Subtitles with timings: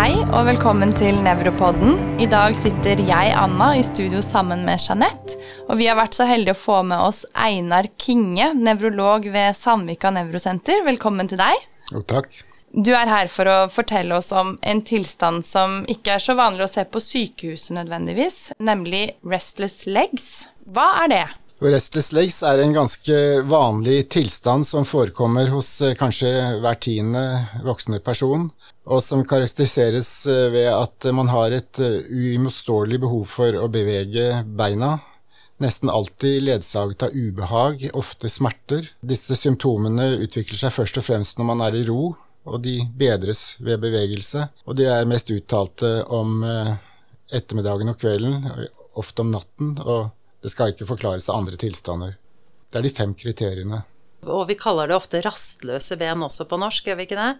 [0.00, 1.98] Hei og velkommen til Nevropodden.
[2.24, 5.36] I dag sitter jeg, Anna, i studio sammen med Jeanette.
[5.66, 10.08] Og vi har vært så heldige å få med oss Einar Kinge, nevrolog ved Sandvika
[10.16, 10.80] nevrosenter.
[10.86, 11.66] Velkommen til deg.
[11.92, 12.32] Jo, takk.
[12.72, 16.64] Du er her for å fortelle oss om en tilstand som ikke er så vanlig
[16.64, 20.30] å se på sykehuset nødvendigvis, nemlig restless legs.
[20.64, 21.24] Hva er det?
[21.60, 26.30] Restless legs er en ganske vanlig tilstand som forekommer hos eh, kanskje
[26.62, 27.24] hver tiende
[27.66, 28.46] voksne person,
[28.88, 34.40] og som karakteriseres eh, ved at man har et eh, uimotståelig behov for å bevege
[34.46, 34.94] beina.
[35.60, 38.88] Nesten alltid ledsaget av ubehag, ofte smerter.
[39.04, 42.14] Disse symptomene utvikler seg først og fremst når man er i ro,
[42.48, 44.46] og de bedres ved bevegelse.
[44.64, 46.40] Og de er mest uttalte om
[47.28, 48.48] ettermiddagen og kvelden,
[48.96, 49.76] ofte om natten.
[49.84, 50.08] og
[50.40, 52.16] det skal ikke forklares av andre tilstander.
[52.70, 53.84] Det er de fem kriteriene.
[54.28, 57.30] Og vi kaller det ofte rastløse ben også på norsk, gjør vi ikke det?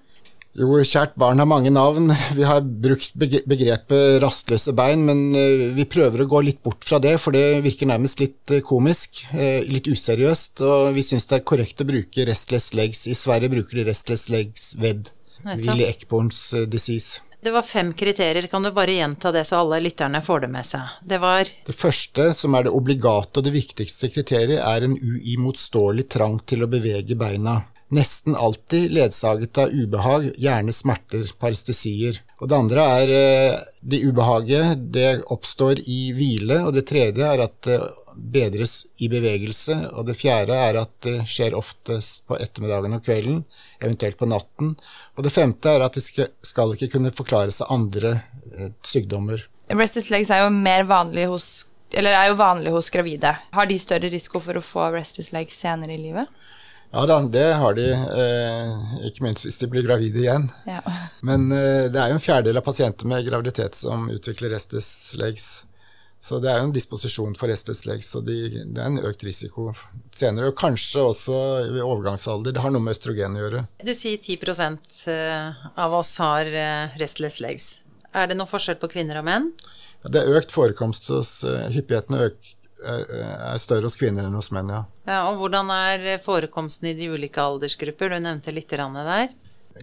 [0.59, 2.11] Jo, kjært barn har mange navn.
[2.35, 6.99] Vi har brukt begrepet rastløse bein, men eh, vi prøver å gå litt bort fra
[7.03, 10.65] det, for det virker nærmest litt eh, komisk, eh, litt useriøst.
[10.67, 13.07] Og vi syns det er korrekt å bruke restless legs.
[13.07, 15.13] I Sverige bruker de restless legs ved
[15.47, 17.23] Willy Eckborns disease.
[17.41, 18.47] Det var fem kriterier.
[18.53, 20.97] Kan du bare gjenta det, så alle lytterne får det med seg?
[21.01, 26.09] Det var Det første, som er det obligate og det viktigste kriteriet, er en uimotståelig
[26.13, 27.63] trang til å bevege beina.
[27.91, 32.21] Nesten alltid ledsaget av ubehag, gjerne smerter, parestesier.
[32.41, 34.85] Og det andre er eh, det ubehaget.
[34.95, 36.63] Det oppstår i hvile.
[36.65, 37.79] Og det tredje er at det
[38.17, 39.77] bedres i bevegelse.
[39.93, 43.43] Og det fjerde er at det skjer oftest på ettermiddagen og kvelden,
[43.81, 44.75] eventuelt på natten.
[45.17, 48.17] Og det femte er at det skal ikke kunne forklares av andre
[48.57, 49.45] eh, sykdommer.
[49.71, 51.51] Restless legs er jo mer vanlig hos
[51.91, 53.33] eller er jo vanlig hos gravide.
[53.51, 56.31] Har de større risiko for å få restless legs senere i livet?
[56.91, 57.87] Ja da, det har de.
[57.95, 60.49] Eh, ikke minst hvis de blir gravide igjen.
[60.67, 60.83] Ja.
[61.27, 64.91] Men eh, det er jo en fjerdedel av pasienter med graviditet som utvikler restless
[65.21, 65.51] legs.
[66.21, 68.35] Så det er jo en disposisjon for restless legs, så de,
[68.69, 69.71] det er en økt risiko
[70.13, 70.51] senere.
[70.51, 71.37] Og kanskje også
[71.71, 72.53] ved overgangsalder.
[72.53, 73.63] Det har noe med østrogen å gjøre.
[73.87, 74.37] Du sier 10
[75.15, 77.71] eh, av oss har eh, restless legs.
[78.13, 79.53] Er det noe forskjell på kvinner og menn?
[80.03, 84.51] Ja, det er økt forekomst hos uh, Hyppigheten øker er større hos kvinner enn hos
[84.55, 84.85] menn, ja.
[85.09, 85.21] ja.
[85.31, 88.15] Og hvordan er forekomsten i de ulike aldersgrupper?
[88.15, 89.33] Du nevnte litt der.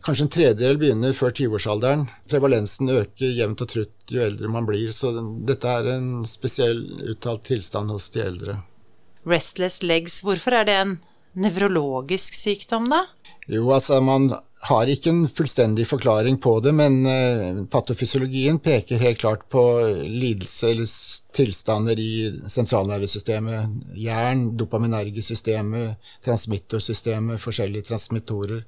[0.03, 2.08] Kanskje en tredjedel begynner før 20-årsalderen.
[2.30, 5.13] Prevalensen øker jevnt og trutt jo eldre man blir, så
[5.47, 8.58] dette er en spesiell uttalt tilstand hos de eldre.
[9.28, 10.97] Restless legs, hvorfor er det en
[11.38, 13.06] nevrologisk sykdom, da?
[13.48, 14.31] Jo, altså man
[14.68, 19.62] har ikke en fullstendig forklaring på det, men uh, patofysiologien peker helt klart på
[20.03, 20.90] lidelse eller
[21.38, 22.12] tilstander i
[22.50, 23.78] sentralnervesystemet.
[24.02, 28.66] Jern, dopaminergesystemet, transmittorsystemet, forskjellige transmittorer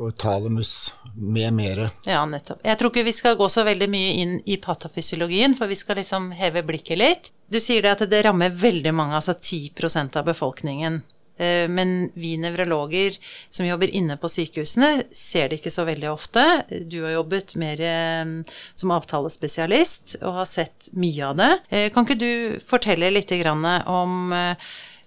[0.00, 1.90] og talamus med mere.
[2.08, 2.62] Ja, nettopp.
[2.64, 6.00] Jeg tror ikke vi skal gå så veldig mye inn i patofysiologien, for vi skal
[6.00, 7.32] liksom heve blikket litt.
[7.52, 11.02] Du sier det at det rammer veldig mange, altså 10% av befolkningen.
[11.36, 13.16] Eh, men vi nevrologer
[13.50, 16.44] som jobber inne på sykehusene, ser det ikke så veldig ofte.
[16.90, 21.52] Du har jobbet mer eh, som avtalespesialist og har sett mye av det.
[21.70, 22.32] Eh, kan ikke du
[22.66, 24.34] fortelle litt om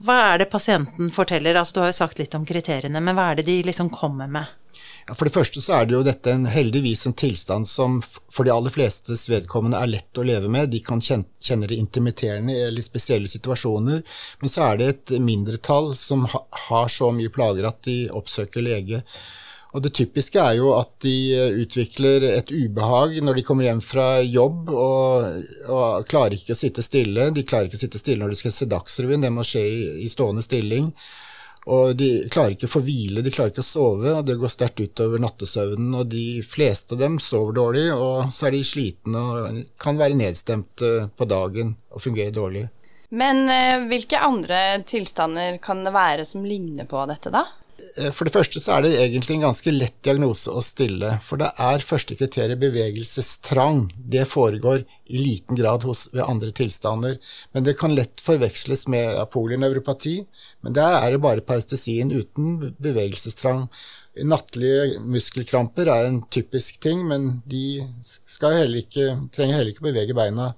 [0.05, 1.55] hva er det pasienten forteller?
[1.55, 4.27] Altså, du har jo sagt litt om kriteriene, men hva er det de liksom kommer
[4.27, 4.49] med?
[5.13, 8.53] For det første så er det jo dette en, heldigvis en tilstand som for de
[8.53, 10.71] aller flestes vedkommende er lett å leve med.
[10.73, 14.01] De kan kjenne, det intimiterende eller spesielle situasjoner.
[14.41, 19.03] Men så er det et mindretall som har så mye plager at de oppsøker lege.
[19.75, 21.13] Og Det typiske er jo at de
[21.61, 26.85] utvikler et ubehag når de kommer hjem fra jobb og, og klarer ikke å sitte
[26.85, 27.27] stille.
[27.35, 29.81] De klarer ikke å sitte stille når de skal se Dagsrevyen, det må skje i,
[30.07, 30.89] i stående stilling.
[31.65, 34.51] Og de klarer ikke å få hvile, de klarer ikke å sove, og det går
[34.53, 35.95] sterkt utover nattesøvnen.
[35.97, 40.19] Og de fleste av dem sover dårlig, og så er de slitne og kan være
[40.19, 42.67] nedstemte på dagen og fungere dårlig.
[43.15, 47.45] Men eh, hvilke andre tilstander kan det være som ligner på dette, da?
[47.97, 51.15] Eh, for det første så er det egentlig en ganske lett diagnose å stille.
[51.25, 53.85] For det er første kriteriet bevegelsestrang.
[53.95, 57.19] Det foregår i liten grad hos, ved andre tilstander.
[57.53, 60.25] Men det kan lett forveksles med apolineuropati,
[60.61, 63.69] Men der er det bare parestesien uten bevegelsestrang.
[64.23, 67.83] Nattlige muskelkramper er en typisk ting, men de
[68.41, 70.53] heller ikke, trenger heller ikke bevege beina.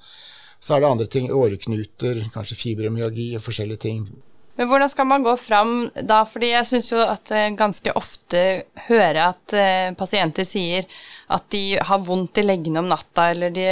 [0.59, 4.07] Så er det andre ting, åreknuter, kanskje fibromyalgi og forskjellige ting.
[4.57, 6.23] Men hvordan skal man gå fram da?
[6.25, 8.43] Fordi jeg syns jo at jeg ganske ofte
[8.87, 10.87] hører at uh, pasienter sier
[11.33, 13.67] at de har vondt i leggene om natta, eller de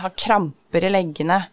[0.00, 1.44] har kramper i leggene,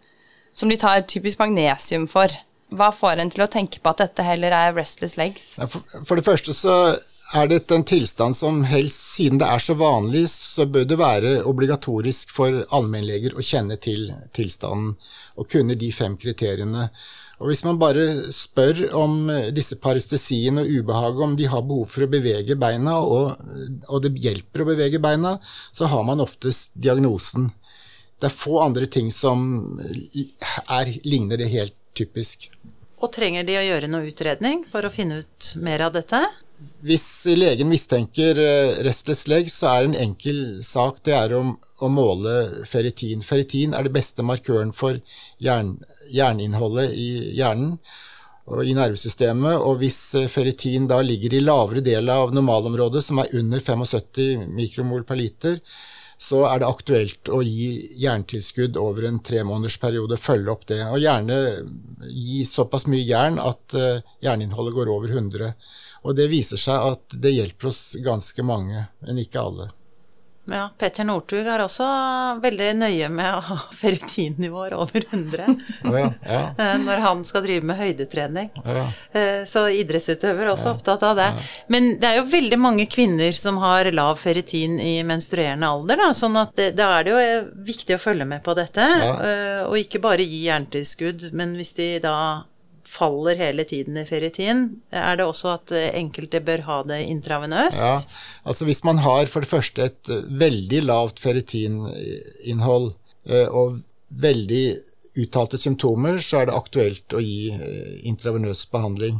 [0.58, 2.34] som de tar typisk magnesium for.
[2.74, 5.52] Hva får en til å tenke på at dette heller er restless legs?
[5.70, 6.78] For det første så
[7.38, 11.34] er det en tilstand som helst, siden det er så vanlig, så bør det være
[11.50, 14.96] obligatorisk for allmennleger å kjenne til tilstanden
[15.38, 16.90] og kunne de fem kriteriene.
[17.42, 22.06] Og Hvis man bare spør om disse parestesiene og ubehaget, om de har behov for
[22.06, 23.42] å bevege beina, og,
[23.90, 25.38] og det hjelper å bevege beina,
[25.74, 27.50] så har man oftest diagnosen.
[28.22, 29.42] Det er få andre ting som
[29.82, 32.48] er, ligner det helt typisk.
[33.04, 36.22] Og trenger de å gjøre noe utredning for å finne ut mer av dette?
[36.84, 37.06] Hvis
[37.40, 42.66] legen mistenker eh, restless leg, så er en enkel sak det er å, å måle
[42.70, 43.24] ferritin.
[43.26, 45.00] Ferritin er det beste markøren for
[45.44, 45.78] jern,
[46.12, 47.78] jerninnholdet i hjernen
[48.52, 49.58] og i nervesystemet.
[49.64, 54.48] Og hvis eh, ferritin da ligger i lavere del av normalområdet, som er under 75
[54.54, 55.60] mikromol per liter,
[56.24, 60.80] så er det aktuelt å gi jerntilskudd over en tremånedersperiode, følge opp det.
[60.88, 61.40] Og gjerne
[62.08, 65.52] gi såpass mye jern at uh, jerninnholdet går over 100.
[66.08, 69.70] Og det viser seg at det hjelper oss ganske mange, men ikke alle.
[70.52, 71.86] Ja, Petter Northug er også
[72.44, 76.42] veldig nøye med å ha ferritinnivåer over 100 ja, ja.
[76.64, 78.50] Eh, når han skal drive med høydetrening.
[78.64, 78.86] Ja.
[79.16, 81.30] Eh, så idrettsutøver er også opptatt av det.
[81.72, 86.12] Men det er jo veldig mange kvinner som har lav ferritin i menstruerende alder, da,
[86.18, 88.88] sånn at det, da er det jo eh, viktig å følge med på dette.
[89.68, 92.16] Og ikke bare gi jerntilskudd, men hvis de da
[92.94, 94.64] faller hele tiden i ferritin.
[94.94, 97.82] Er det også at eh, enkelte bør ha det intravenøst?
[97.82, 97.98] Ja,
[98.44, 102.92] altså Hvis man har for det første et eh, veldig lavt ferritininnhold
[103.30, 103.82] eh, og
[104.24, 104.66] veldig
[105.24, 107.54] uttalte symptomer, så er det aktuelt å gi
[108.10, 109.20] intravenøs behandling.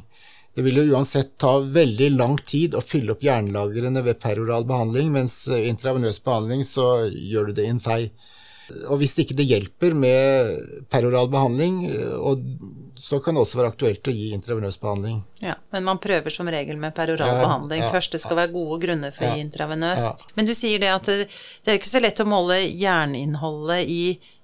[0.54, 5.12] Det vil jo uansett ta veldig lang tid å fylle opp jernlagrene ved peroral behandling,
[5.14, 8.02] mens intravenøs behandling så gjør du det i en fei.
[8.90, 11.84] Og hvis ikke det hjelper med peroral behandling,
[12.96, 15.24] så kan det også være aktuelt å gi intravenøs behandling.
[15.42, 18.14] Ja, Men man prøver som regel med peroral ja, behandling ja, først.
[18.14, 20.28] Det skal være gode grunner for å gi intravenøst.
[20.38, 21.28] Men du sier det at det,
[21.64, 24.04] det er ikke så lett å måle jerninnholdet i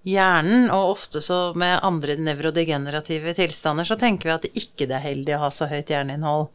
[0.09, 5.03] hjernen, og ofte så med andre nevrodegenerative tilstander så tenker vi at det ikke er
[5.03, 6.49] heldig å ha så høyt jerninnhold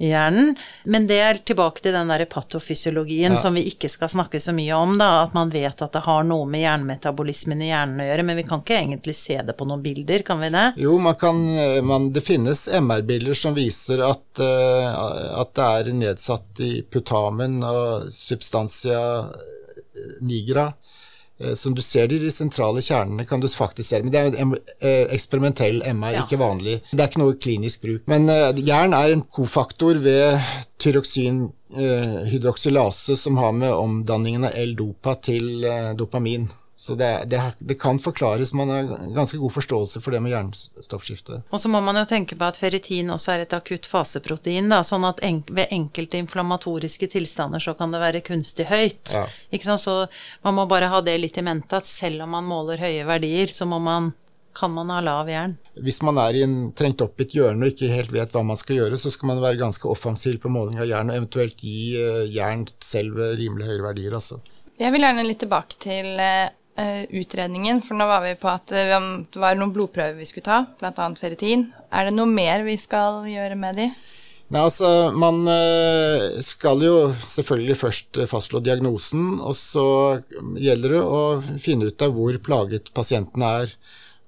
[0.00, 0.54] i hjernen.
[0.84, 3.40] Men det er tilbake til den der patofysiologien ja.
[3.40, 5.10] som vi ikke skal snakke så mye om, da.
[5.26, 8.46] At man vet at det har noe med hjernemetabolismen i hjernen å gjøre, men vi
[8.48, 10.66] kan ikke egentlig se det på noen bilder, kan vi det?
[10.80, 11.42] Jo, man kan,
[11.84, 18.08] man, det finnes MR-bilder som viser at, uh, at det er nedsatt i putamen og
[18.14, 19.02] substantia
[20.24, 20.70] nigra.
[21.40, 24.02] Eh, som du ser det i de sentrale kjernene, kan du faktisk se det.
[24.04, 26.22] Men det er en eh, eksperimentell MR, ja.
[26.26, 26.80] ikke vanlig.
[26.90, 28.02] Det er ikke noe klinisk bruk.
[28.10, 30.40] Men uh, jern er en kofaktor ved
[30.80, 35.66] tyroxynhydroksylase som har med omdanningen av L-dopa til
[35.96, 36.48] dopamin.
[36.80, 38.54] Så det, det, det, kan forklares.
[38.56, 38.82] Man har
[39.14, 41.42] ganske god forståelse for det med jernstoffskifte.
[41.52, 44.78] Og så må man jo tenke på at ferritin også er et akutt faseprotein, da,
[44.80, 49.12] sånn at en, ved enkelte inflammatoriske tilstander så kan det være kunstig høyt.
[49.12, 49.26] Ja.
[49.52, 49.82] Ikke sant?
[49.84, 49.96] Så
[50.46, 53.52] man må bare ha det litt i mente at selv om man måler høye verdier,
[53.52, 54.14] så må man
[54.56, 55.58] kan man ha lav jern?
[55.84, 58.58] Hvis man er en, trengt opp i et hjørne og ikke helt vet hva man
[58.58, 61.92] skal gjøre, så skal man være ganske offensiv på måling av jern, og eventuelt gi
[62.00, 64.16] uh, jern selv rimelig høyere verdier.
[64.16, 64.40] Altså.
[64.80, 66.48] Jeg vil gjerne litt tilbake til uh,
[67.10, 68.94] utredningen, for nå var vi på at uh,
[69.30, 71.10] det var noen blodprøver vi skulle ta, bl.a.
[71.20, 71.68] ferritin.
[71.92, 73.88] Er det noe mer vi skal gjøre med de?
[74.50, 79.86] Nei, altså, Man uh, skal jo selvfølgelig først fastslå diagnosen, og så
[80.58, 81.24] gjelder det å
[81.62, 83.76] finne ut av hvor plaget pasienten er.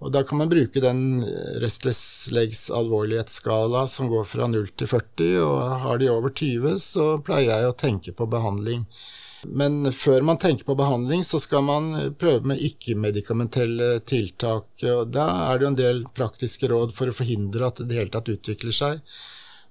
[0.03, 1.23] Og Da kan man bruke den
[1.63, 7.11] restless legs alvorlighetsskala som går fra 0 til 40, og har de over 20, så
[7.23, 8.89] pleier jeg å tenke på behandling.
[9.47, 14.69] Men før man tenker på behandling, så skal man prøve med ikke-medikamentelle tiltak.
[14.87, 18.13] og Da er det jo en del praktiske råd for å forhindre at det hele
[18.15, 19.01] tatt utvikler seg.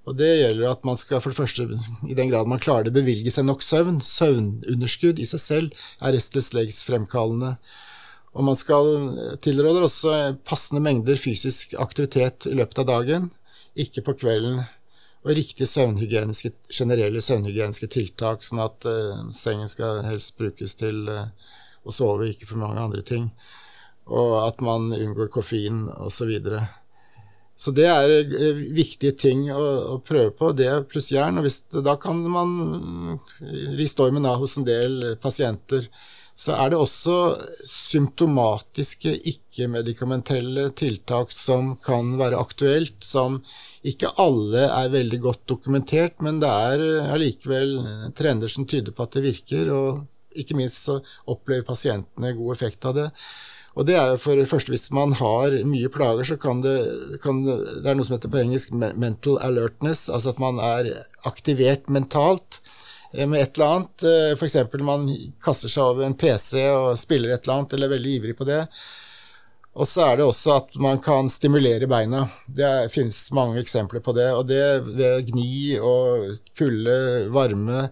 [0.10, 1.68] Og Det gjelder at man skal for det første,
[2.10, 4.02] i den grad man klarer det, bevilge seg nok søvn.
[4.02, 7.56] Søvnunderskudd i seg selv er restless legs fremkallende.
[8.34, 13.32] Og man skal tilråder også passende mengder fysisk aktivitet i løpet av dagen,
[13.76, 14.64] ikke på kvelden
[15.22, 21.28] og riktige søvnhygieniske, generelle søvnhygieniske tiltak, sånn at uh, sengen skal helst brukes til uh,
[21.86, 23.30] å sove, ikke for mange andre ting.
[24.10, 26.16] Og at man unngår koffein osv.
[26.18, 26.64] Så, videre.
[27.56, 29.62] så det er uh, viktige ting å,
[29.94, 31.38] å, prøve på, det pluss jern.
[31.38, 33.22] Og hvis, da kan man
[33.78, 35.86] ri stormen av hos en del pasienter
[36.42, 37.16] så er det også
[37.70, 43.44] symptomatiske ikke-medikamentelle tiltak som kan være aktuelt, som
[43.86, 47.78] ikke alle er veldig godt dokumentert, men det er allikevel
[48.18, 50.98] trender som tyder på at det virker, og ikke minst så
[51.30, 53.10] opplever pasientene god effekt av det.
[53.78, 56.76] Og det er jo for det første Hvis man har mye plager, så kan det,
[57.24, 60.90] kan det er noe som heter på engelsk mental alertness, altså at man er
[61.30, 62.60] aktivert mentalt.
[63.14, 64.04] Eh, med et eller annet.
[64.08, 64.58] Eh, F.eks.
[64.82, 65.08] man
[65.44, 68.48] kaster seg over en PC og spiller et eller annet, eller er veldig ivrig på
[68.50, 68.66] det.
[69.72, 72.26] Og så er det også at man kan stimulere beina.
[72.48, 74.28] Det er, finnes mange eksempler på det.
[74.36, 76.28] Og det ved gni og
[76.60, 76.98] kulde,
[77.32, 77.88] varme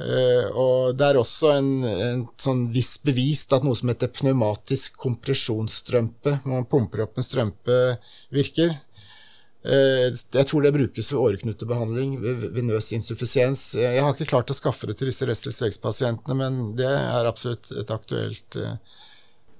[0.00, 4.96] Uh, og det er også en, en sånn viss bevist at noe som heter pneumatisk
[5.02, 7.80] kompresjonsstrømpe, når man pumper opp en strømpe,
[8.32, 8.78] virker.
[9.60, 12.16] Uh, jeg tror det brukes ved åreknutebehandling,
[12.56, 13.74] venøs insuffisiens.
[13.76, 17.72] Jeg har ikke klart å skaffe det til disse restless legs-pasientene, men det er absolutt
[17.76, 18.78] et aktuelt uh,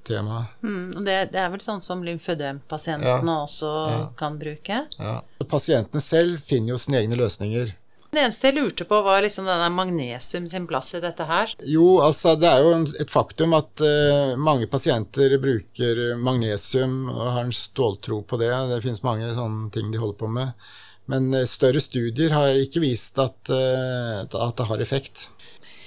[0.09, 0.45] tema.
[0.62, 3.42] Mm, det, det, er vel sånn som lymfødempasientene ja.
[3.45, 4.00] også ja.
[4.19, 4.85] kan bruke?
[4.97, 5.19] Ja.
[5.50, 7.75] Pasientene selv finner jo sine egne løsninger.
[8.10, 11.52] Det eneste jeg lurte på, var liksom denne magnesium sin plass i dette her.
[11.62, 12.72] Jo, altså det er jo
[13.04, 18.50] et faktum at uh, mange pasienter bruker magnesium og har en ståltro på det.
[18.72, 20.70] Det finnes mange sånne ting de holder på med.
[21.10, 25.28] Men uh, større studier har ikke vist at, uh, at det har effekt.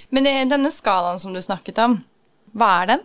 [0.08, 1.98] Men denne skalaen som du snakket om,
[2.56, 3.04] hva er den?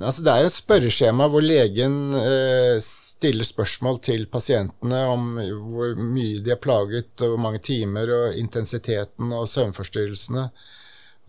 [0.00, 5.32] Altså, det er jo et spørreskjema hvor legen eh, stiller spørsmål til pasientene om
[5.72, 10.48] hvor mye de er plaget, og hvor mange timer, og intensiteten og søvnforstyrrelsene.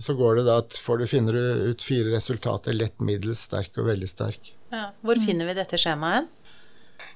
[0.02, 1.36] Så går det da at får du finner
[1.70, 4.54] ut fire resultater lett, middels, sterk og veldig sterk.
[4.74, 6.41] Ja, hvor finner vi dette skjemaet?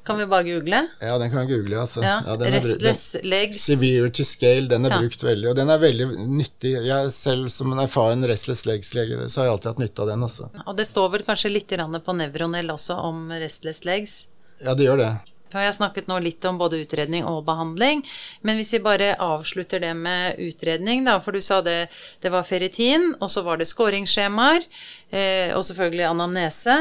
[0.05, 0.87] Kan vi bare google?
[1.01, 1.79] Ja, den kan vi google.
[1.81, 2.03] altså.
[2.03, 3.63] Ja, ja Restless er, legs.
[3.65, 4.99] Severity scale, den er ja.
[5.01, 6.75] brukt veldig, og den er veldig nyttig.
[6.85, 10.25] Jeg selv som en erfaren restless legs-lege, så har jeg alltid hatt nytte av den.
[10.27, 10.49] altså.
[10.65, 14.19] Og det står vel kanskje litt på Nevronell også om restless legs?
[14.61, 15.13] Ja, det gjør det.
[15.53, 18.01] Jeg har snakket nå litt om både utredning og behandling.
[18.41, 21.87] Men hvis vi bare avslutter det med utredning, da, for du sa det,
[22.23, 24.65] det var ferritin, og så var det skåringsskjemaer,
[25.11, 26.77] eh, og selvfølgelig anamnese.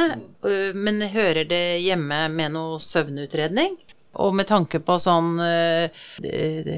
[0.47, 3.77] Eh, men hører det hjemme med noe søvnutredning?
[4.15, 6.05] Og med tanke på sånn eh,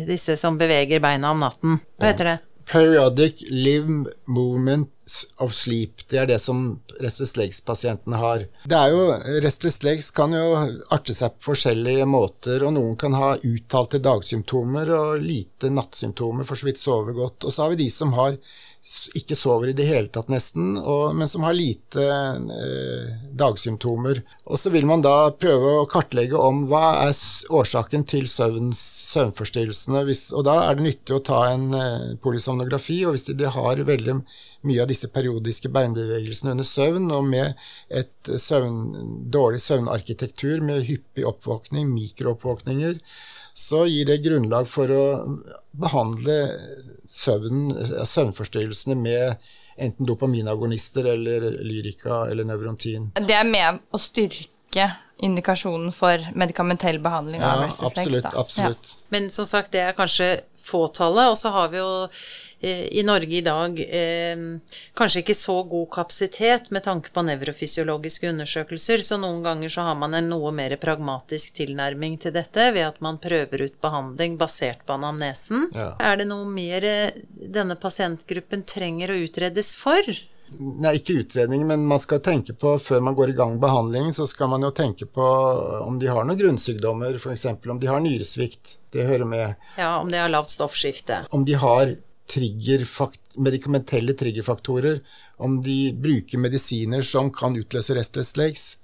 [0.09, 1.81] disse som beveger beina om natten.
[2.00, 2.37] Hva heter det?
[2.66, 4.96] Periodic limb movements
[5.39, 6.03] of sleep.
[6.11, 8.47] Det er det som restless legs-pasientene har.
[8.67, 9.05] Det er jo,
[9.45, 10.47] Restless legs kan jo
[10.93, 16.59] arte seg på forskjellige måter, og noen kan ha uttalte dagsymptomer og lite nattsymptomer, for
[16.59, 17.47] så vidt sove godt.
[17.47, 18.39] Og så har vi de som har
[19.19, 24.21] ikke sover i det hele tatt, nesten, og, men som har lite eh, dagsymptomer.
[24.47, 27.16] Og så vil man da prøve å kartlegge om hva er
[27.50, 28.81] årsaken til søvns,
[29.12, 30.05] søvnforstyrrelsene.
[30.07, 33.50] Hvis, og da er det nyttig å ta en eh, polysomnografi, og hvis de, de,
[33.57, 34.19] har veldig
[34.66, 41.26] mye av disse periodiske beinbevegelsene under søvn, og med et søvn, dårlig søvnarkitektur med hyppig
[41.26, 43.00] oppvåkning, mikrooppvåkninger,
[43.57, 45.05] så gir det grunnlag for å
[45.81, 46.35] behandle
[47.09, 47.71] søvn,
[48.05, 49.47] søvnforstyrrelsene med
[49.81, 53.11] enten dopaminagonister eller lyrika eller nevrontin.
[53.17, 54.91] Det er med å styrke
[55.25, 58.37] indikasjonen for medikamentell behandling ja, av restless absolutt, legs?
[58.45, 58.93] Absolutt.
[58.93, 59.09] Ja.
[59.17, 60.29] Men som sagt, det er kanskje
[60.67, 61.31] fåtallet.
[61.33, 61.91] Og så har vi jo
[62.61, 64.37] i Norge i dag eh,
[64.97, 69.99] kanskje ikke så god kapasitet med tanke på nevrofysiologiske undersøkelser, så noen ganger så har
[70.01, 74.87] man en noe mer pragmatisk tilnærming til dette ved at man prøver ut behandling basert
[74.87, 75.69] på anamnesen.
[75.77, 75.93] Ja.
[76.01, 80.17] Er det noe mer eh, denne pasientgruppen trenger å utredes for?
[80.57, 84.29] Nei, ikke utredning, men man skal tenke på før man går i gang behandling, så
[84.31, 85.27] skal man jo tenke på
[85.83, 87.47] om de har noen grunnsykdommer, f.eks.
[87.67, 88.77] om de har nyresvikt.
[88.95, 89.57] Det hører med.
[89.77, 91.25] Ja, om de har lavt stoffskifte.
[91.35, 91.97] Om de har
[92.30, 95.00] triggerfakt medikamentelle triggerfaktorer,
[95.37, 98.76] om de bruker medisiner som kan utløse restless legs.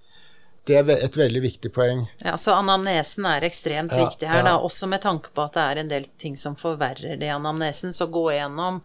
[0.67, 2.05] Det er et veldig viktig poeng.
[2.23, 4.53] Ja, Så anamnesen er ekstremt ja, viktig her, ja.
[4.53, 7.35] da, også med tanke på at det er en del ting som forverrer det i
[7.35, 7.91] anamnesen.
[7.91, 8.79] Så gå gjennom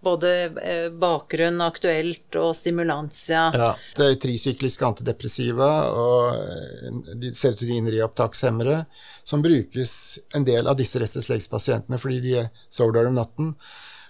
[0.00, 0.30] både
[0.62, 3.42] eh, bakgrunn, aktuelt og stimulansia.
[3.52, 3.70] Ja.
[3.96, 8.80] Det er trisykliske antidepressiva og eh, serotoninreopptakshemmere
[9.26, 9.92] som brukes
[10.38, 13.52] en del av disse restless legs-pasientene fordi de sover dårlig om natten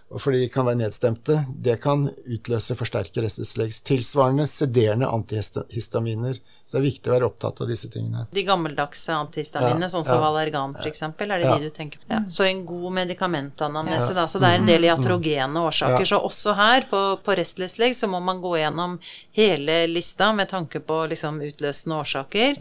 [0.09, 6.39] og fordi de kan være nedstemte, det kan utløse forsterket restless Tilsvarende sederende antihistaminer.
[6.65, 8.25] Så det er viktig å være opptatt av disse tingene.
[8.33, 11.59] De gammeldagse antihistaminene, ja, sånn som ja, Valergan f.eks., er det ja.
[11.59, 12.09] de du tenker på?
[12.09, 12.23] Ja.
[12.33, 14.25] Så en god medikamentanamnese, da.
[14.31, 16.09] Så det er en del iatrogene årsaker.
[16.09, 18.97] Så også her, på, på restless leg, så må man gå gjennom
[19.37, 22.57] hele lista med tanke på liksom utløsende årsaker.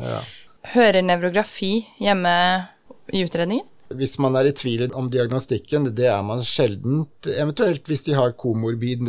[0.75, 2.35] Hører nevrografi hjemme
[3.15, 3.63] i utredningen?
[3.95, 7.05] Hvis man er i tvil om diagnostikken, det er man sjelden.
[7.27, 9.07] Eventuelt hvis de har komorbid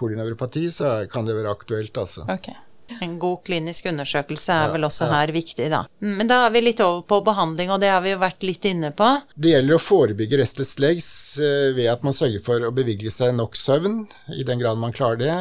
[0.00, 2.24] polynevropati, så kan det være aktuelt, altså.
[2.32, 2.56] Okay.
[3.00, 5.12] En god klinisk undersøkelse er ja, vel også ja.
[5.12, 5.82] her viktig, da.
[6.00, 8.46] Mm, men da er vi litt over på behandling, og det har vi jo vært
[8.46, 9.10] litt inne på.
[9.36, 13.36] Det gjelder å forebygge restless legs eh, ved at man sørger for å bevilge seg
[13.36, 14.00] nok søvn,
[14.34, 15.38] i den grad man klarer det.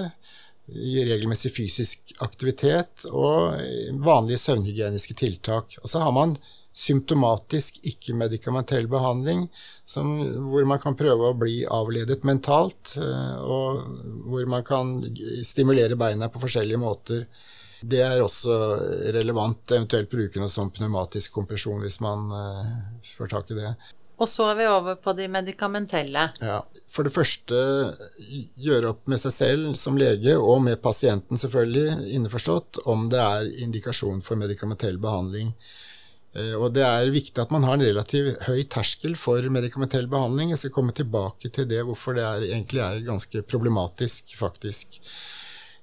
[0.67, 3.55] I regelmessig fysisk aktivitet og
[4.03, 5.77] vanlige søvnhygieniske tiltak.
[5.79, 6.35] Og så har man
[6.77, 9.47] symptomatisk ikke-medikamentell behandling,
[9.85, 10.11] som,
[10.51, 13.81] hvor man kan prøve å bli avledet mentalt, eh, og
[14.29, 14.97] hvor man kan
[15.45, 17.25] stimulere beina på forskjellige måter.
[17.81, 18.53] Det er også
[19.13, 22.71] relevant, eventuelt bruke noe sånn pneumatisk kompresjon hvis man uh,
[23.17, 23.73] får tak i det.
[24.17, 26.23] Og så er vi over på de medikamentelle.
[26.41, 26.57] Ja,
[26.89, 27.59] For det første
[28.57, 33.51] gjøre opp med seg selv som lege, og med pasienten selvfølgelig, innforstått, om det er
[33.67, 35.53] indikasjon for medikamentell behandling.
[36.37, 40.53] Eh, og det er viktig at man har en relativt høy terskel for medikamentell behandling.
[40.53, 44.99] Jeg skal komme tilbake til det, hvorfor det er, egentlig er ganske problematisk, faktisk.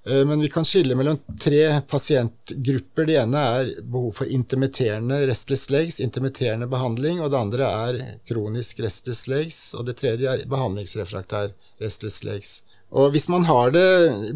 [0.07, 3.09] Eh, men vi kan skille mellom tre pasientgrupper.
[3.09, 7.23] Det ene er behov for intermitterende restless legs, intermitterende behandling.
[7.25, 9.61] Og det andre er kronisk restless legs.
[9.75, 12.61] Og det tredje er behandlingsrefraktær restless legs.
[12.95, 13.87] Og hvis man har det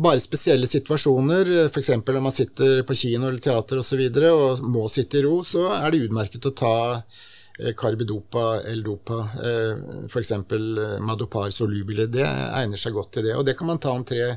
[0.03, 1.93] bare spesielle situasjoner, f.eks.
[2.03, 4.00] når man sitter på kino eller teater osv.
[4.09, 8.49] Og, så og må sitte i ro, så er det utmerket å ta eh, Carbidopa,
[8.73, 10.35] L-dopa, eh, f.eks.
[11.07, 12.09] Madopar solubile.
[12.11, 13.37] Det egner seg godt til det.
[13.38, 14.35] Og det kan man ta om tre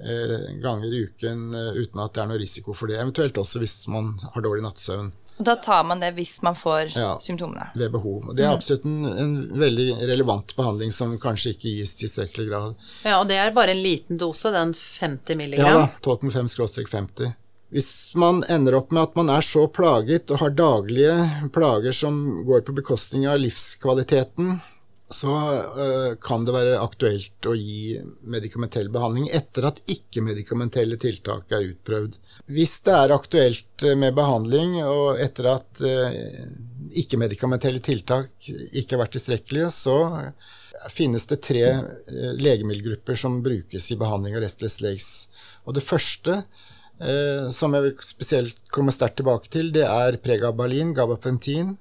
[0.00, 3.00] Eh, ganger i uken eh, uten at det er noe risiko for det.
[3.02, 5.10] Eventuelt også hvis man har dårlig nattsøvn.
[5.38, 7.68] Og da tar man det hvis man får ja, symptomene?
[7.78, 8.30] Ved behov.
[8.34, 8.58] Det er mm.
[8.58, 12.88] absolutt en, en, veldig relevant behandling som kanskje ikke gis i tilstrekkelig grad.
[13.06, 15.68] Ja, og det er bare en liten dose, den 50 milligram?
[15.68, 17.36] Ja da, 12,5-50.
[17.70, 21.14] Hvis man ender opp med at man er så plaget og har daglige
[21.54, 22.18] plager som
[22.48, 24.56] går på bekostning av livskvaliteten,
[25.10, 27.96] så uh, kan det være aktuelt å gi
[28.28, 32.18] medikamentell behandling etter at ikke-medikamentelle tiltak er utprøvd.
[32.52, 36.12] Hvis det er aktuelt eh, med behandling og etter at uh,
[37.00, 39.96] ikke-medikamentelle tiltak ikke har vært tilstrekkelige, så
[40.92, 45.12] finnes det tre uh, legemiddelgrupper som brukes i behandling av restless legs.
[45.64, 46.42] Og det første
[47.54, 51.76] som jeg vil spesielt komme sterkt tilbake til, det er pregabalin, gabapentin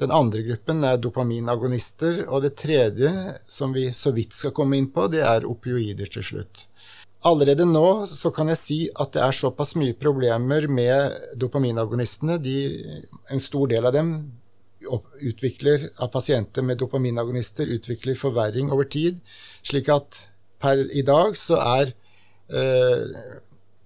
[0.00, 3.10] den andre gruppen er dopaminagonister, og det tredje,
[3.46, 6.64] som vi så vidt skal komme inn på, det er opioider til slutt.
[7.24, 12.36] Allerede nå så kan jeg si at det er såpass mye problemer med dopaminagonistene.
[12.42, 12.56] De,
[13.32, 14.10] en stor del av dem
[15.24, 19.22] utvikler, av pasienter med dopaminagonister utvikler forverring over tid,
[19.64, 20.26] slik at
[20.60, 21.94] per i dag så er
[22.52, 23.32] eh,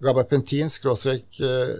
[0.02, 1.76] gabapentin, skråstrek eh,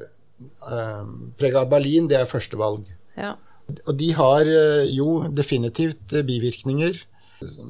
[0.71, 1.13] eh,
[1.43, 2.87] det er førstevalg.
[3.19, 3.35] Ja.
[3.69, 7.05] Og de har eh, jo definitivt eh, bivirkninger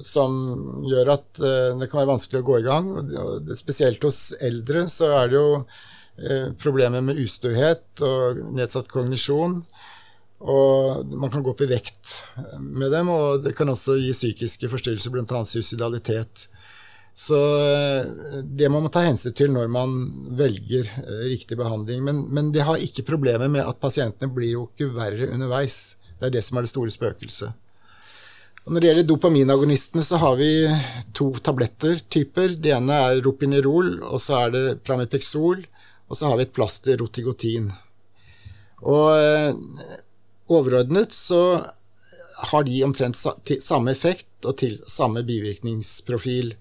[0.05, 0.33] som
[0.89, 2.91] gjør at eh, det kan være vanskelig å gå i gang.
[3.59, 5.63] Spesielt hos eldre så er det jo
[6.59, 9.61] problemer med ustøhet og nedsatt kognisjon.
[10.43, 12.11] Og man kan gå opp i vekt
[12.59, 15.43] med dem, og det kan også gi psykiske forstyrrelser, bl.a.
[15.47, 16.49] suicidalitet.
[17.15, 19.95] Så eh, det må man ta hensyn til når man
[20.39, 22.03] velger eh, riktig behandling.
[22.07, 25.97] Men, men det har ikke problemer med at pasientene blir jo ikke verre underveis.
[26.19, 27.57] Det er det som er det store spøkelset.
[28.69, 30.51] Når det gjelder dopaminagonistene, så har vi
[31.17, 32.59] to tabletter-typer.
[32.61, 35.63] Det ene er ropinerol, og så er det Pramipexol,
[36.09, 37.71] og så har vi et plaster Rotigotin.
[38.85, 39.57] Og eh,
[40.53, 41.43] overordnet så
[42.53, 46.53] har de omtrent samme effekt og til samme bivirkningsprofil.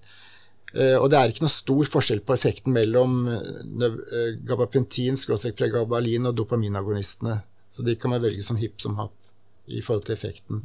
[0.74, 5.16] Uh, og det er ikke noe stor forskjell på effekten mellom uh, gabapentin,
[5.56, 7.40] pregabalin og dopaminagonistene.
[7.68, 9.16] Så de kan man velge som hipp som happ
[9.68, 10.64] i forhold til effekten.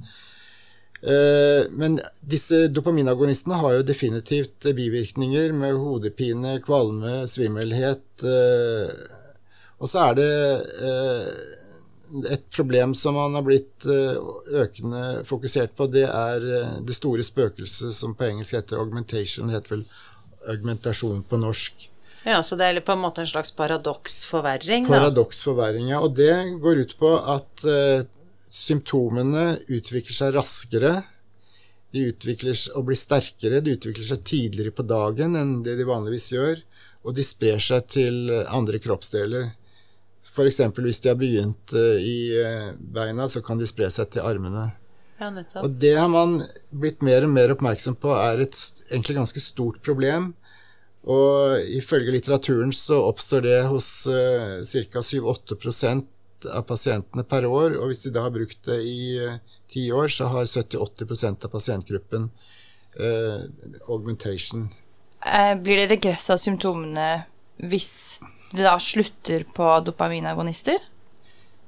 [1.75, 8.23] Men disse dopaminagonistene har jo definitivt bivirkninger med hodepine, kvalme, svimmelhet.
[8.23, 10.29] og så er det
[12.29, 14.17] et problem som man har blitt eh,
[14.63, 19.49] økende fokusert på, det er eh, det store spøkelset som på engelsk heter augmentation.
[19.49, 19.85] Det heter vel
[20.53, 21.87] augmentasjon på norsk.
[22.23, 24.87] Ja, Så det er på en måte en slags paradoksforverring?
[24.87, 25.99] Paradoksforverring, ja.
[25.99, 28.05] Og det går ut på at uh,
[28.47, 30.93] symptomene utvikler seg raskere.
[31.91, 33.59] De utvikler og blir sterkere.
[33.65, 36.63] De utvikler seg tidligere på dagen enn det de vanligvis gjør.
[37.03, 39.51] Og de sprer seg til andre kroppsdeler.
[40.33, 40.61] F.eks.
[40.81, 44.71] hvis de har begynt eh, i eh, beina, så kan de spre seg til armene.
[45.21, 45.29] Ja,
[45.61, 46.39] og det har man
[46.73, 48.57] blitt mer og mer oppmerksom på er et
[48.89, 50.31] egentlig ganske stort problem.
[51.03, 55.03] Og ifølge litteraturen så oppstår det hos uh, ca.
[55.03, 55.93] 7-8
[56.49, 57.77] av pasientene per år.
[57.77, 58.99] Og hvis de da har brukt det i
[59.71, 62.29] ti uh, år, så har 70-80 av pasientgruppen
[62.99, 63.43] uh,
[63.85, 64.71] augmentation.
[65.61, 67.09] blir det regress av symptomene
[67.69, 68.19] hvis
[68.53, 70.81] det da slutter på dopaminagonister?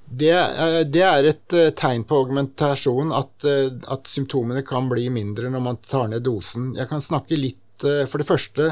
[0.06, 5.08] Det, eh, det, er et eh, tegn på augmentasjon, at, eh, at, symptomene kan bli
[5.10, 6.74] mindre når man tar ned dosen.
[6.78, 8.66] Jeg kan snakke litt For det første,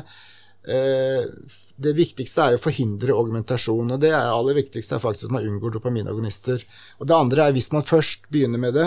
[0.64, 5.44] det viktigste er å forhindre augmentasjon, og det er aller viktigste er faktisk at man
[5.44, 6.64] unngår dopaminagonister.
[7.04, 8.86] Og det andre er hvis man først begynner med det,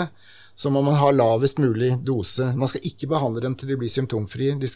[0.57, 2.49] så må man ha lavest mulig dose.
[2.57, 4.57] Man skal ikke behandle dem til de blir symptomfrie.
[4.57, 4.71] De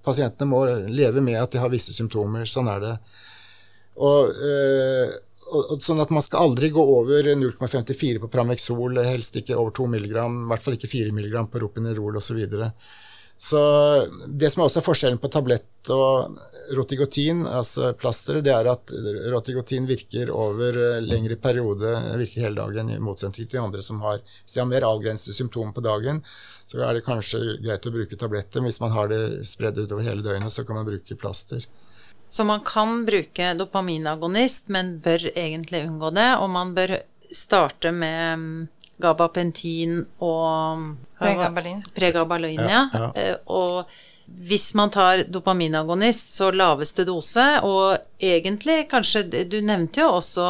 [0.00, 2.48] pasientene må leve med at de har visse symptomer.
[2.48, 2.94] Sånn er det.
[3.98, 5.12] Øh,
[5.52, 9.74] og, og, sånn at man skal aldri gå over 0,54 på Pramexol, helst ikke over
[9.76, 12.32] 2 mg, i hvert fall ikke 4 mg på Ropinerol osv.
[12.32, 12.70] Så, videre.
[13.36, 13.60] så
[14.26, 16.38] det som også er forskjellen på tablett og
[16.76, 18.92] rotigotin, altså plaster, det er at
[19.34, 24.00] rotigotin virker over eh, lengre periode, virker hele dagen, i motsetning til de andre som
[24.06, 26.22] har, har mer avgrensede symptomer på dagen.
[26.70, 28.62] Så er det kanskje greit å bruke tabletter.
[28.64, 31.66] Hvis man har det spredd utover hele døgnet, så kan man bruke plaster.
[32.32, 36.94] Så man kan bruke dopaminagonist, men bør egentlig unngå det, og man bør
[37.28, 38.54] starte med mm,
[39.04, 40.86] gabapentin og
[41.18, 41.82] Pregabalin.
[41.92, 42.86] Pregabalin, ja.
[42.94, 43.10] ja.
[43.20, 43.84] Eh, og
[44.48, 50.48] hvis man tar dopaminagonist, så laveste dose, og egentlig kanskje Du nevnte jo også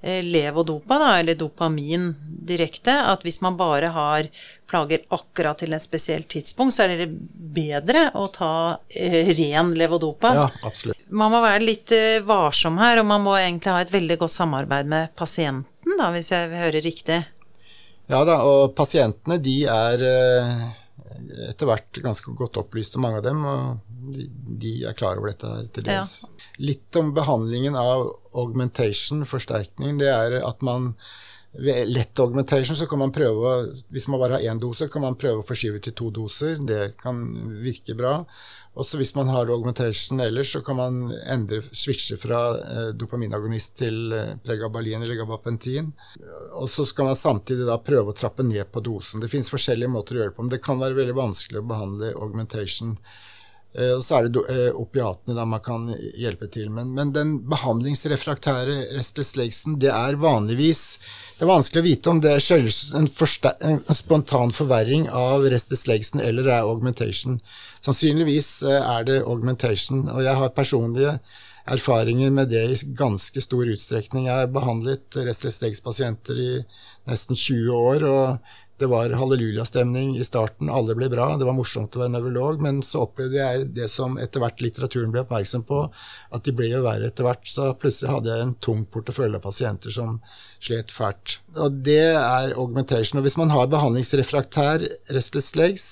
[0.00, 2.08] eh, levodopa, da, eller dopamin
[2.48, 2.94] direkte.
[3.12, 4.28] At hvis man bare har
[4.68, 7.08] plager akkurat til et spesielt tidspunkt, så er det
[7.54, 8.52] bedre å ta
[8.88, 10.34] eh, ren levodopa.
[10.36, 11.00] Ja, absolutt.
[11.08, 14.36] Man må være litt eh, varsom her, og man må egentlig ha et veldig godt
[14.36, 17.22] samarbeid med pasienten, da, hvis jeg hører riktig.
[18.08, 20.68] Ja da, og pasientene de er eh
[21.48, 23.44] etter hvert ganske godt opplyste, mange av dem.
[23.48, 24.28] Og de,
[24.62, 26.14] de er klar over dette her til dels.
[26.24, 26.50] Ja.
[26.70, 28.08] Litt om behandlingen av
[28.38, 29.98] augmentation, forsterkning.
[30.00, 30.92] Det er at man
[31.58, 33.54] ved lett augmentation så kan man prøve,
[33.90, 36.58] hvis man bare har én dose, kan man prøve å forskyve til to doser.
[36.62, 37.18] Det kan
[37.62, 38.20] virke bra.
[38.78, 44.12] Også hvis man har augmentation ellers, så kan man endre, switche fra eh, dopaminagonist til
[44.14, 45.90] eh, pregabalin eller gabapentin.
[46.60, 49.22] Og så skal man samtidig da prøve å trappe ned på dosen.
[49.22, 51.68] Det finnes forskjellige måter å gjøre det på, men det kan være veldig vanskelig å
[51.72, 52.94] behandle augmentation.
[53.76, 56.70] Eh, og så er det eh, opiatene da man kan hjelpe til.
[56.72, 60.84] Men, men den behandlingsrefraktære restless legsen, det er vanligvis
[61.38, 66.18] det er vanskelig å vite om det skyldes en, en, spontan forverring av restless legsen
[66.18, 67.36] eller er augmentation.
[67.84, 71.18] Sannsynligvis eh, er det augmentation, og jeg har personlige
[71.68, 74.26] erfaringer med det i ganske stor utstrekning.
[74.26, 76.52] Jeg har behandlet restless legs-pasienter i
[77.06, 81.96] nesten 20 år, og det var hallelujastemning i starten, alle ble bra, det var morsomt
[81.96, 85.80] å være nevrolog, men så opplevde jeg det som etter hvert litteraturen ble oppmerksom på,
[86.34, 87.42] at de ble jo verre etter hvert.
[87.50, 90.20] Så plutselig hadde jeg en tung portefølje av pasienter som
[90.62, 91.40] slet fælt.
[91.58, 93.18] Og det er augmentation.
[93.18, 94.86] Og hvis man har behandlingsrefraktær
[95.16, 95.88] restless legs,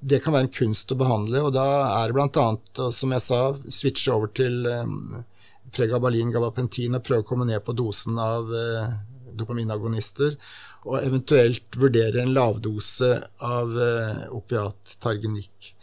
[0.00, 1.66] det kan være en kunst å behandle, og da
[2.00, 5.20] er det bl.a., som jeg sa, switche over til um,
[5.76, 8.96] pregabalin, gabapentin og prøve å komme ned på dosen av uh,
[9.40, 10.36] dopaminagonister
[10.86, 13.12] og eventuelt vurdere en lavdose
[13.44, 15.74] av eh, opiat targenikk.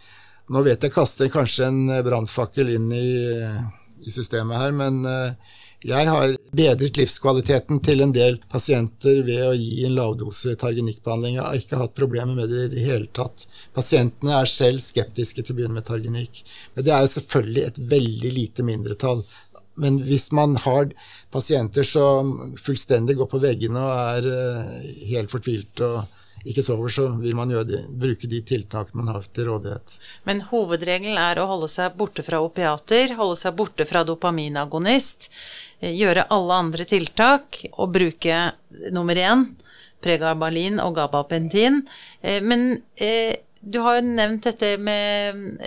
[0.54, 3.08] Nå vet jeg kaster kanskje en brannfakkel inn i,
[4.00, 9.52] i, systemet her, men eh, jeg har bedret livskvaliteten til en del pasienter ved å
[9.54, 11.36] gi en lavdose targenikkbehandling.
[11.38, 13.46] Jeg har ikke hatt problemer med det i det hele tatt.
[13.78, 16.41] Pasientene er selv skeptiske til å begynne med targenikk.
[16.74, 19.22] Men det er jo selvfølgelig et veldig lite mindretall.
[19.77, 20.91] Men hvis man har
[21.33, 27.07] pasienter som fullstendig går på veggene og er uh, helt fortvilte og ikke sover, så
[27.19, 29.97] vil man de, bruke de tiltakene man har til rådighet.
[30.29, 35.29] Men hovedregelen er å holde seg borte fra opiater, holde seg borte fra dopaminagonist,
[35.81, 38.39] eh, gjøre alle andre tiltak og bruke
[38.95, 39.49] nummer én
[40.03, 41.81] pregabalin og gabapentin.
[42.21, 42.83] Eh, men
[43.61, 45.57] du har jo nevnt dette med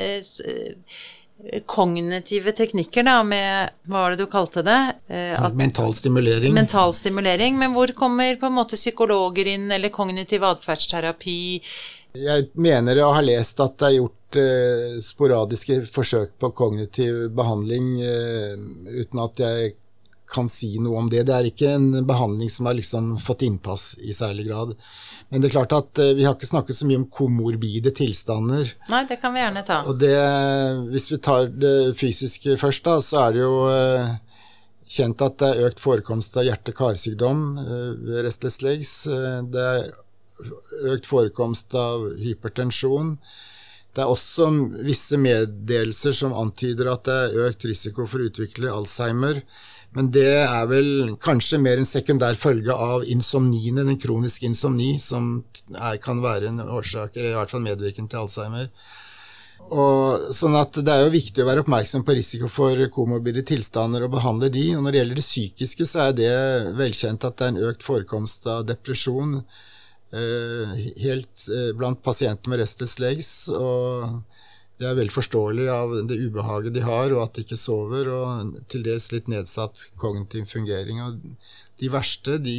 [1.66, 4.78] kognitive teknikker, da, med Hva var det du kalte det?
[5.08, 6.54] Eh, at, mental stimulering.
[6.54, 7.58] Mental stimulering.
[7.58, 11.40] Men hvor kommer på en måte psykologer inn, eller kognitiv atferdsterapi?
[12.18, 17.92] Jeg mener å ha lest at det er gjort eh, sporadiske forsøk på kognitiv behandling
[18.02, 18.56] eh,
[19.00, 19.76] uten at jeg
[20.30, 21.24] kan si noe om det.
[21.28, 24.74] Det er ikke en behandling som har liksom fått innpass i særlig grad.
[25.28, 28.72] Men det er klart at eh, vi har ikke snakket så mye om komorbide tilstander.
[28.92, 29.82] Nei, det kan vi gjerne ta.
[29.90, 30.16] Og det,
[30.94, 34.14] hvis vi tar det fysiske først, da, så er det jo eh,
[34.90, 38.96] kjent at det er økt forekomst av hjerte-karsykdom eh, ved restless legs.
[39.52, 39.90] Det er
[40.90, 43.16] økt forekomst av hypertensjon.
[43.90, 44.46] Det er også
[44.86, 49.42] visse meddelelser som antyder at det er økt risiko for å utvikle Alzheimer.
[49.96, 54.92] Men det er vel kanskje mer en sekundær følge av insomnien enn en kronisk insomni,
[55.02, 55.40] som
[55.74, 58.68] er, kan være en årsak, eller i hvert fall medvirkende til Alzheimer.
[59.70, 64.06] Og, sånn at Det er jo viktig å være oppmerksom på risiko for komorbide tilstander
[64.06, 64.64] og behandle de.
[64.76, 66.32] og Når det gjelder det psykiske, så er det
[66.78, 69.40] velkjent at det er en økt forekomst av depresjon
[70.14, 70.74] eh,
[71.04, 73.32] helt eh, blant pasienter med restless legs.
[73.52, 74.22] og
[74.80, 78.54] det er veldig forståelig av det ubehaget de har, og at de ikke sover, og
[78.72, 81.02] til dels litt nedsatt kognitiv fungering.
[81.04, 81.18] Og
[81.82, 82.56] de verste de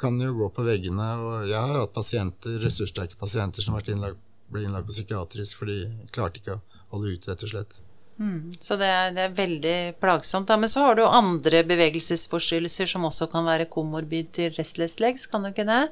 [0.00, 1.06] kan jo gå på veggene.
[1.22, 4.18] og Jeg har hatt pasienter, ressurssterke pasienter som innlagt,
[4.50, 6.62] ble innlagt på psykiatrisk, for de klarte ikke å
[6.96, 7.78] holde ut, rett og slett.
[8.18, 10.50] Mm, så det er, det er, veldig plagsomt.
[10.50, 10.58] Da.
[10.58, 15.46] Men så har du andre bevegelsesforstyrrelser som også kan være komorbid til restless legs, kan
[15.46, 15.84] du ikke det?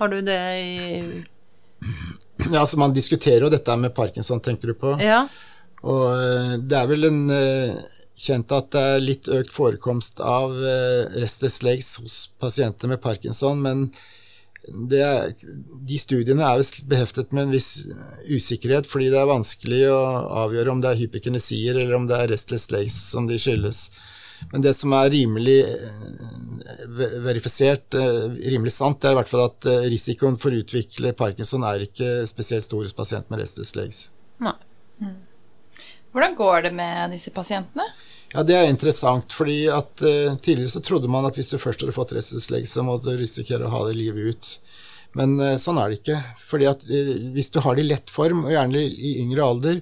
[0.00, 1.02] Har du det i
[2.52, 4.94] ja, altså Man diskuterer jo dette med parkinson, tenker du på.
[5.02, 5.24] Ja.
[5.86, 10.54] Og eh, det er vel en uh, kjent at det er litt økt forekomst av
[10.54, 13.88] uh, restless legs hos pasienter med parkinson, men
[14.68, 15.30] er,
[15.88, 17.86] de studiene er beheftet med en viss
[18.28, 20.02] usikkerhet, fordi det er vanskelig å
[20.44, 23.86] avgjøre om det er hyperkinesier eller om det er restless legs som de skyldes.
[24.52, 26.18] Men det som er rimelig eh,
[27.24, 31.14] verifisert, eh, rimelig sant, det er i hvert fall at eh, risikoen for å utvikle
[31.18, 34.04] parkinson er ikke spesielt stor hos pasient med restless legs.
[34.44, 34.54] Nei.
[35.02, 35.16] Mm.
[36.14, 37.86] Hvordan går det med disse pasientene?
[38.32, 39.32] Ja, Det er interessant.
[39.32, 42.72] fordi at uh, Tidligere så trodde man at hvis du først hadde fått restless legs,
[42.72, 44.50] så må du risikere å ha det livet ut.
[45.16, 46.18] Men uh, sånn er det ikke.
[46.44, 49.80] fordi at uh, Hvis du har det i lett form, og gjerne i yngre alder,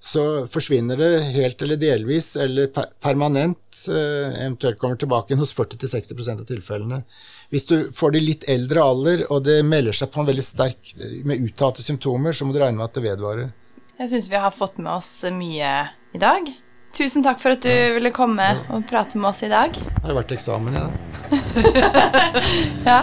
[0.00, 2.70] så forsvinner det helt eller delvis eller
[3.02, 7.02] permanent, eh, eventuelt kommer tilbake hos 40-60% av tilfellene.
[7.50, 10.44] Hvis du får det i litt eldre alder, og det melder seg på en veldig
[10.44, 13.50] sterk med uttalte symptomer, så må du regne med at det vedvarer.
[13.98, 15.72] Jeg syns vi har fått med oss mye
[16.14, 16.46] i dag.
[16.94, 17.90] Tusen takk for at du ja.
[17.96, 18.62] ville komme ja.
[18.74, 19.74] og prate med oss i dag.
[19.74, 20.86] Det har vært eksamen, ja.
[22.90, 23.02] ja.